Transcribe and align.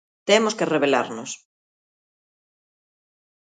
Temos 0.29 0.55
que 0.57 0.69
rebelarnos. 0.73 1.31